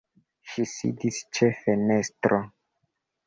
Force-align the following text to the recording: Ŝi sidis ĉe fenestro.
Ŝi 0.51 0.63
sidis 0.71 1.19
ĉe 1.37 1.49
fenestro. 1.59 2.39